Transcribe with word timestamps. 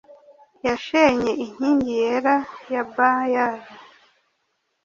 yashenye 0.67 1.31
inkingi 1.43 1.91
yera 2.01 2.35
ya 2.73 2.83
bayali 2.95 3.69